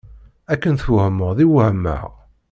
Akken 0.53 0.75
twehmeḍ 0.79 1.37
i 1.45 1.47
wehmeɣ. 1.53 2.09